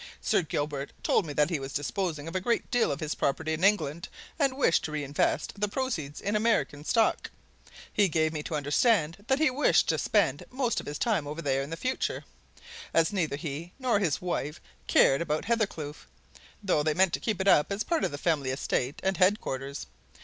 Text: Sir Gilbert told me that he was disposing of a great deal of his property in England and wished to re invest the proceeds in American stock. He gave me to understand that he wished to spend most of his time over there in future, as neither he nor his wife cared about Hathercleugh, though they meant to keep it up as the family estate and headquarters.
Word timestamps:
Sir 0.19 0.41
Gilbert 0.41 0.93
told 1.03 1.27
me 1.27 1.33
that 1.33 1.51
he 1.51 1.59
was 1.59 1.73
disposing 1.73 2.27
of 2.27 2.35
a 2.35 2.41
great 2.41 2.71
deal 2.71 2.91
of 2.91 2.99
his 3.01 3.13
property 3.13 3.53
in 3.53 3.63
England 3.63 4.09
and 4.39 4.57
wished 4.57 4.83
to 4.85 4.91
re 4.91 5.03
invest 5.03 5.53
the 5.61 5.67
proceeds 5.67 6.19
in 6.19 6.35
American 6.35 6.83
stock. 6.83 7.29
He 7.93 8.09
gave 8.09 8.33
me 8.33 8.41
to 8.41 8.55
understand 8.55 9.17
that 9.27 9.37
he 9.37 9.51
wished 9.51 9.87
to 9.89 9.99
spend 9.99 10.43
most 10.49 10.79
of 10.79 10.87
his 10.87 10.97
time 10.97 11.27
over 11.27 11.39
there 11.39 11.61
in 11.61 11.75
future, 11.75 12.23
as 12.95 13.13
neither 13.13 13.35
he 13.35 13.73
nor 13.77 13.99
his 13.99 14.19
wife 14.19 14.59
cared 14.87 15.21
about 15.21 15.45
Hathercleugh, 15.45 16.07
though 16.63 16.81
they 16.81 16.95
meant 16.95 17.13
to 17.13 17.19
keep 17.19 17.39
it 17.39 17.47
up 17.47 17.71
as 17.71 17.83
the 17.83 18.17
family 18.17 18.49
estate 18.49 18.99
and 19.03 19.17
headquarters. 19.17 19.85